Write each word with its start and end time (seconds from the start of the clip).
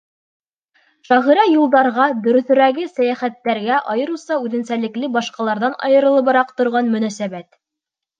Шағирға 1.07 1.43
юлдарға, 1.49 2.07
дөрөҫөрәге, 2.23 2.85
сәйәхәттәргә, 2.91 3.77
айырыуса 3.93 4.39
үҙенсәлекле, 4.47 5.11
башҡаларҙан 5.19 5.77
айырылыбыраҡ 5.89 6.51
торған 6.63 6.91
мөнәсәбәт. 6.97 7.61